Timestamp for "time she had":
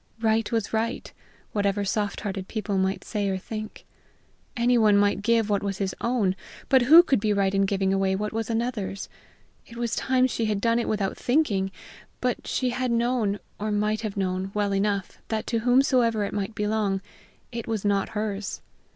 9.95-10.59